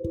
[0.00, 0.06] こ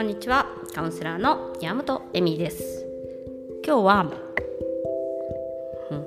[0.00, 0.54] んにちは。
[0.74, 2.86] カウンセラーの山本恵美です。
[3.64, 4.12] 今日は、
[5.90, 6.06] うん、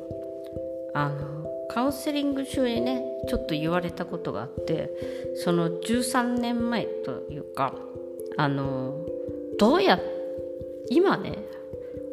[0.93, 4.91] あのカウンセリング中にねちょっと言われたことがあって
[5.43, 7.73] その13年前というか
[8.37, 9.03] あの
[9.57, 9.99] どうや
[10.91, 11.39] 今ね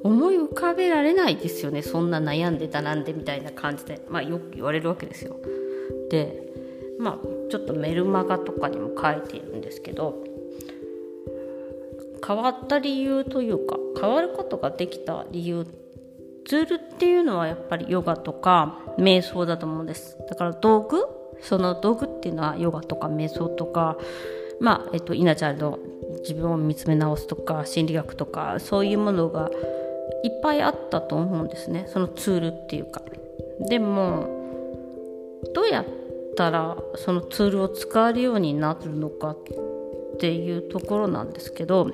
[0.02, 1.82] 思い浮かべられないですよね。
[1.82, 5.36] そんな悩んでたなんでみたいな感じで、まあ、よく言われるわけですよ。
[6.10, 6.50] で
[6.98, 7.18] まあ
[7.50, 10.22] ちょっとメルマガとかにも書いているんですけど
[12.26, 15.66] 変わった理由というか変わることができた理由
[16.46, 20.18] ツールっていうのはやっぱりヨガとか瞑想だと思うんです。
[20.28, 20.98] だから道具
[21.40, 23.96] その道具っていうのはヨガとか瞑想とか
[24.60, 25.78] まあえっとイナチャイルド
[26.20, 29.50] 自分を見つめ直すとか心理学とかそういうものが
[30.22, 31.86] いっぱいあったと思うんですね。
[31.88, 33.02] そのツールっていうか。
[33.68, 34.28] でも
[35.54, 35.86] どうやっ
[36.36, 39.38] たらそのツールを使えるようになるのかっ
[40.18, 41.90] ていうところなんですけど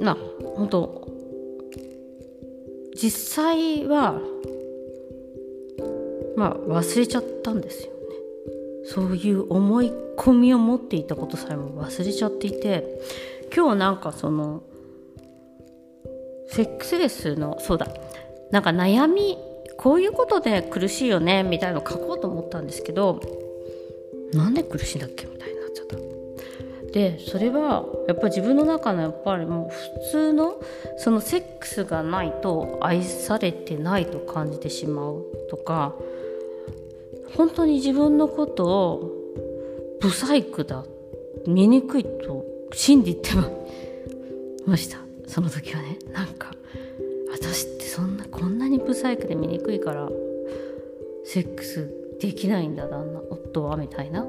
[0.00, 0.16] まあ
[0.56, 1.08] 本当
[2.94, 4.20] 実際は
[6.36, 7.98] まあ忘れちゃったんですよね。
[8.84, 13.00] そういう思い込みを持っていたことさえも忘れちゃっていて
[13.54, 14.62] 今日なんかその
[16.48, 17.88] セックスレスのそうだ。
[18.50, 19.38] なんか悩み
[19.76, 23.20] こういうことで苦しいよねみたいの書こうと思ったんですけど
[24.32, 25.96] なんで苦しいんだっけみたいになっちゃった
[26.92, 30.60] でそれはやっぱり自分の中のやっぱりもう普通の
[30.96, 35.94] そのセックスがないと愛されてないと感じてしまうとか
[37.36, 39.10] 本当に自分のことを
[40.00, 40.84] ブサイクだ
[41.46, 43.30] 醜いと信じて
[44.66, 45.05] ました。
[45.26, 46.52] その時はねなんか
[47.30, 50.08] 私ってそんなこんなにブサイクで醜いから
[51.24, 54.26] セックスできないんだ旦那夫はみたいな。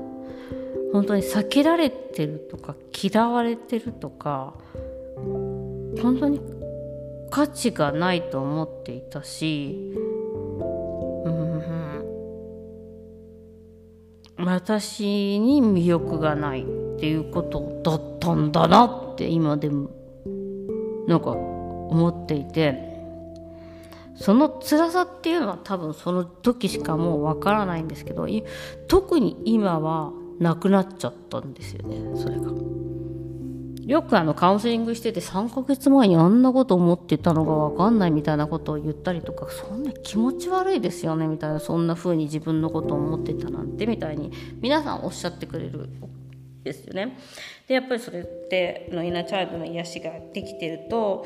[0.91, 4.53] 本当に避けられてるとか嫌われてるとか
[5.15, 6.41] 本当に
[7.29, 12.05] 価値がないと思っていたし、うん、
[14.37, 16.65] 私に魅力がないっ
[16.99, 19.89] ていうことだったんだなって今でも
[21.07, 22.85] なんか思っていて
[24.15, 28.27] その辛さっていうのは多分その時しかもうわからないんですけど
[28.87, 32.51] 特に今はなくなっちゃったんですよねそれが。
[33.87, 45.89] よくあのカウンセリングしてて3ヶ月前にあんなこと思ってたのが分かんないみたいなことを言ったりとかそんな気持ち悪いですよねみたいなそんな風に自分のことを思ってたなんてみたいに皆さんおっしゃってくれる
[46.67, 47.17] ですよね。
[47.67, 51.25] でやっぱりそれってのイナチャイルドの癒しができてると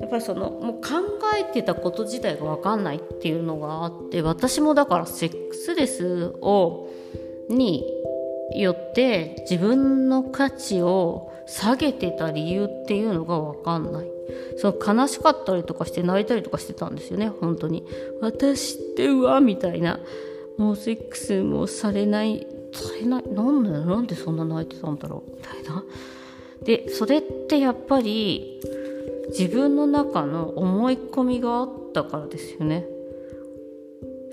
[0.00, 0.80] やっぱりそのもう考
[1.38, 6.88] えてたこと自体が分かんないっていうのがあって私もだからセックスレスを
[7.48, 7.84] に
[8.54, 14.06] よって自分の価値を下げてた理由っていうのが分かんない。
[14.58, 17.84] その悲しかったりとかして泣いたりとかしてたんですよね本当に。
[18.20, 20.00] 私ってうわみたいな。
[20.56, 22.46] もうセックスもされない
[22.76, 23.24] されない。
[23.28, 23.70] なんで？
[23.70, 25.30] なんでそんな泣いてたんだろう？
[25.30, 25.84] みたいな。
[26.62, 28.60] でそれってやっぱり
[29.28, 32.86] 自分の中の思い込みがあったからですよね。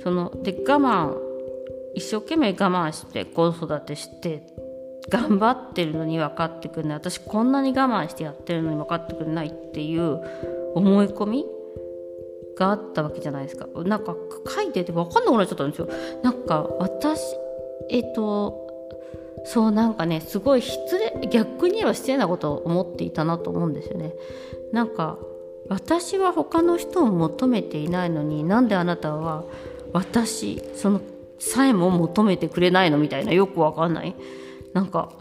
[0.03, 1.15] そので我慢
[1.95, 4.47] 一生懸命我慢して子育てして
[5.09, 6.97] 頑張ってるのに分かってくれない。
[6.97, 10.19] 私こんなに我慢してやってるのに分かってくれないっていう
[10.75, 11.45] 思い込み
[12.57, 13.67] があったわけじゃないですか。
[13.83, 14.15] なんか
[14.47, 15.87] 書いてて分かんなくなっちゃったんですよ。
[16.23, 17.21] なんか私
[17.89, 18.63] えっと
[19.45, 24.13] そうなんかねすごい失礼逆には失礼なことを思っていたなと思うんですよね。
[24.71, 25.17] なんか
[25.69, 29.43] 私は他の人を求めていないのになんであなたは
[29.91, 31.01] 私その
[31.39, 34.15] さえも求めてくれないのみたいなよくわかんない。
[34.73, 35.11] なんか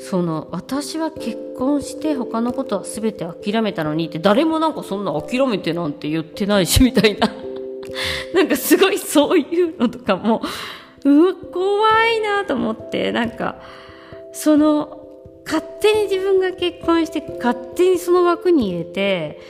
[0.00, 7.28] その私は結婚して他のことは全て諦めたのにって誰もなんかそんな諦めてなんて言ってないしみたいな。
[8.34, 10.42] なんかすごいそういうのとかも
[11.04, 13.60] うわ怖いなと思ってなんか
[14.32, 15.00] その
[15.44, 19.40] 勝手に自分が結婚して勝手にその枠に入れて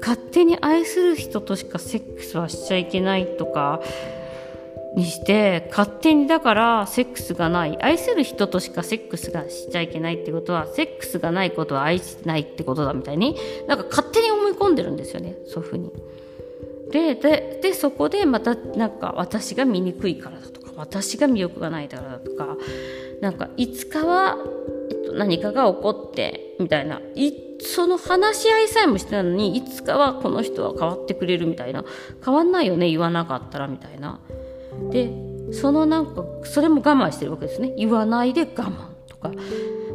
[0.00, 3.80] 勝手に愛する人としかセックスはしちゃいけないとか
[4.96, 13.36] にして勝手にだからセックスがない愛する人としかセックスがしちゃいけないってことはセックスがないことは愛してないってことだみたいに
[13.68, 15.92] なんか勝手に思い込んでるんですよねそういうふうに。
[16.90, 17.14] で
[17.60, 22.56] でそこでまたなんか私が醜いからだと私が魅力がないからだとか
[23.20, 24.36] なんかいつかは、
[24.90, 31.84] えっと、何かが起こってみたいないその話し合いさえもしてないのにいつかはこの人は変わってくれるみたいな
[32.24, 34.20] 変わんないよね言わなかったらみたいな。
[34.90, 35.12] で
[35.52, 37.74] そのなんかそれも我慢してるわけですね。
[37.76, 39.32] 言わないで我慢とか。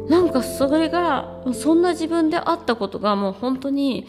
[0.08, 4.06] なんかそれがそんな自分であったことがもう本当に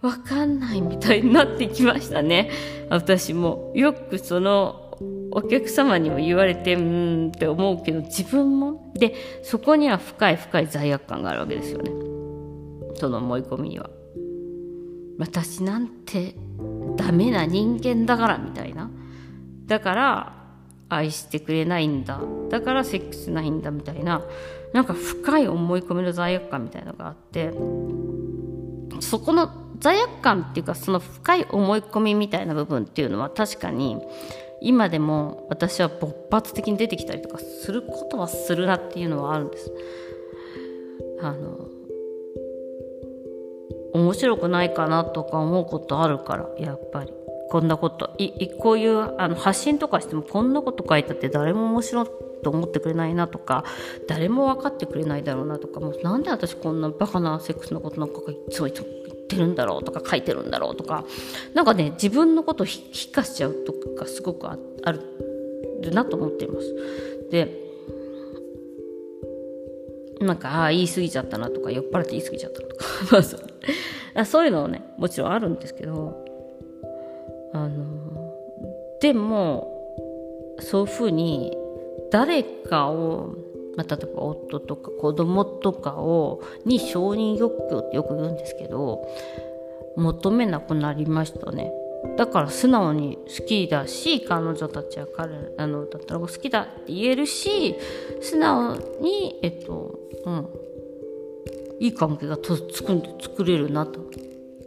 [0.00, 2.50] 分かんないみたいになってきましたね。
[2.90, 3.72] 私も。
[3.74, 4.87] よくその
[5.30, 8.92] お客様にも言われてうんって思うけど自分も？
[8.94, 11.90] でそこには深い深い罪悪感があるわけですよね。
[12.94, 13.90] その思い込みには。
[15.18, 16.34] 私なんて
[16.96, 18.90] ダメな人間だからみたいな。
[19.66, 20.32] だから
[20.88, 22.20] 愛してくれないんだ。
[22.50, 24.22] だからセックスないんだみたいな。
[24.72, 27.52] なんか深い思い込みの罪悪感みたいなのがあって。
[29.00, 33.96] そこの罪悪感っていうかその深い思い込みみたいな部分っていうのは確かに
[34.60, 39.72] 今でも私は勃発的に出てきたりとかすることはするなっていうのはあるんです。
[41.20, 41.68] あの
[43.92, 47.12] 面白くないかなとか思うことあるからやっぱり
[47.50, 52.06] こんなこといこういうあの発信とかしてもこんなこと書いたって誰も面白い
[52.44, 53.64] と思ってくれないなとか
[54.06, 58.86] 誰も分かってくれないだろうなとかもうなんで私こんなバカなセックスのことなんかいつもいつも
[59.28, 61.04] ってるんだろうとか書いてるんだろうとか
[61.54, 64.56] なんかね自分のことを引かしちゃうとかすごくあ
[64.90, 65.02] る
[65.92, 66.74] なと思っています。
[67.30, 67.68] で
[70.20, 73.18] なんかああ言い過ぎちゃったなとか酔っ払って言い過ぎちゃったとか ま
[74.22, 76.24] あそういうのねもちろんあるんですけど
[77.52, 78.34] あの
[79.00, 81.56] でもそういうふうに
[82.10, 83.34] 誰かを、
[83.78, 89.06] まあ、例えば夫とか子供とかをに承認欲求ってよく言うんですけど
[89.96, 91.72] 求めなくなりましたね。
[92.16, 97.76] だから素直に好きだし彼女たちは彼あのだったら好きだって言えるし
[98.20, 100.48] 素直にえっとうん
[101.78, 104.00] いい関係がと作ん作れるなと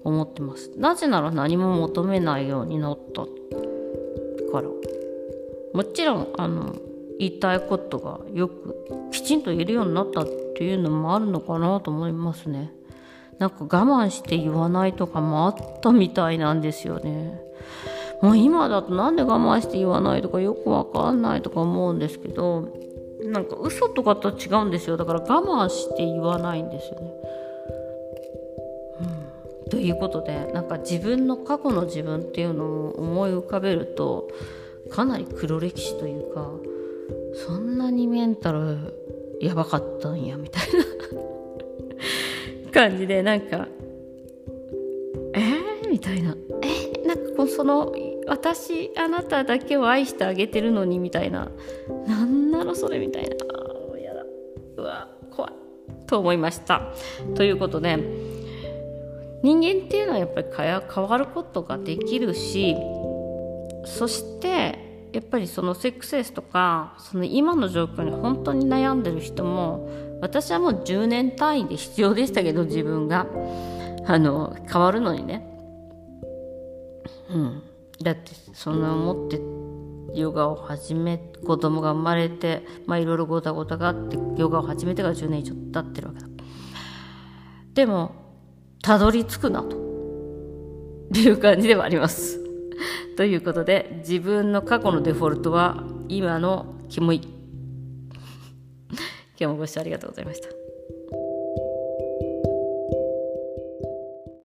[0.06, 0.72] 思ってます。
[0.78, 4.70] なぜなら何も求めないようになったから。
[5.74, 6.76] もちろんあの
[7.22, 8.76] 言いたいことがよく
[9.12, 12.74] きちんと言えるようになったっていうのもあるのかなと思いますね。
[13.38, 17.40] なんか我慢して言わないとかもあったみたいなんですよね。
[18.24, 22.70] もう今だとなんで我慢して言わないとかよくわかんないとか思うんですけど
[23.24, 24.98] なんか嘘とかとは違うんですよ。
[24.98, 27.14] だから我慢して言わないんですよね。
[29.64, 29.70] うん。
[29.70, 34.28] ということでなんか自分の過去の自分っていうのを思い浮かべると
[34.90, 36.50] かなり黒歴史というか
[37.34, 38.94] そんなにメンタル
[39.40, 40.86] やばかったんやみたいな。
[42.72, 43.68] 感じでなんか
[45.34, 46.36] えー、みたいな。
[46.62, 47.94] えー、なんかこうその
[48.28, 51.52] 私あなただけを愛してあげてるのにみたいな。
[52.08, 53.36] なんなのそれみたいな。
[53.94, 54.26] あやだ。
[54.78, 55.52] うわ怖い。
[56.08, 56.94] と思いました。
[57.36, 57.98] ということで
[59.44, 62.76] 人間っていうのはやっぱり変わることができるし
[63.86, 64.81] そして
[65.14, 69.90] やっぱりそのセックスレスとかその今の状況に本当に悩んでる人も
[70.22, 73.28] 私はもう10年単位で必要でしたけど自分が。
[74.06, 75.48] あの変わるのにね。
[77.30, 77.64] うん。
[78.02, 79.40] だってそんな思って
[80.20, 86.28] ヨガを始め子供が生まれてまあいろいろごたごたがあってヨガを始めてから10年以上経ってるわけだ。
[87.74, 88.12] でも
[88.82, 89.80] たどり着くなと。
[91.14, 92.40] いう感じではあります。
[93.18, 97.22] ということで自分の過去のデフォルトは今のキモい。
[99.40, 100.61] 今日もご視聴ありがとうございました。